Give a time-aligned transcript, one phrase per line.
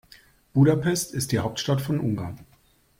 [0.55, 2.39] Budapest ist die Hauptstadt von Ungarn.